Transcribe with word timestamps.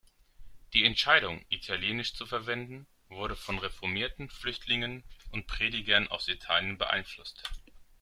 Die 0.73 0.83
Entscheidung, 0.83 1.45
Italienisch 1.49 2.15
zu 2.15 2.25
verwenden, 2.25 2.87
wurde 3.09 3.35
von 3.35 3.59
reformierten 3.59 4.31
Flüchtlingen 4.31 5.03
und 5.31 5.45
Predigern 5.45 6.07
aus 6.07 6.27
Italien 6.27 6.79
beeinflusst. 6.79 7.43